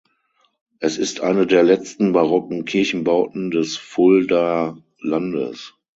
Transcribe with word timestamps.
Es 0.79 0.97
ist 0.97 1.19
eine 1.21 1.45
der 1.45 1.61
letzten 1.61 2.11
barocken 2.11 2.65
Kirchenbauten 2.65 3.51
des 3.51 3.77
Fuldaer 3.77 4.81
Landes. 4.99 5.75